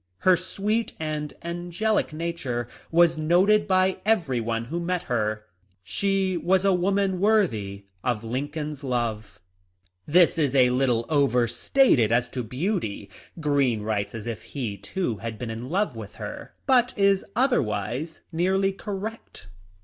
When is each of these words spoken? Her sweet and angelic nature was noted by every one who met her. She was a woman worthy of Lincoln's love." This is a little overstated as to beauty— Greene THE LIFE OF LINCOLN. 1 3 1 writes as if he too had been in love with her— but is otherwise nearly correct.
Her 0.21 0.35
sweet 0.35 0.95
and 0.99 1.35
angelic 1.43 2.11
nature 2.11 2.67
was 2.89 3.19
noted 3.19 3.67
by 3.67 3.99
every 4.03 4.39
one 4.41 4.65
who 4.65 4.79
met 4.79 5.03
her. 5.03 5.43
She 5.83 6.35
was 6.37 6.65
a 6.65 6.73
woman 6.73 7.19
worthy 7.19 7.85
of 8.03 8.23
Lincoln's 8.23 8.83
love." 8.83 9.39
This 10.07 10.39
is 10.39 10.55
a 10.55 10.71
little 10.71 11.05
overstated 11.07 12.11
as 12.11 12.29
to 12.29 12.41
beauty— 12.41 13.11
Greene 13.39 13.41
THE 13.41 13.45
LIFE 13.45 13.45
OF 13.45 13.45
LINCOLN. 13.45 13.51
1 13.51 13.65
3 13.67 13.77
1 13.77 13.85
writes 13.85 14.15
as 14.15 14.25
if 14.27 14.43
he 14.55 14.75
too 14.79 15.17
had 15.17 15.37
been 15.37 15.51
in 15.51 15.69
love 15.69 15.95
with 15.95 16.15
her— 16.15 16.55
but 16.65 16.97
is 16.97 17.23
otherwise 17.35 18.21
nearly 18.31 18.73
correct. 18.73 19.49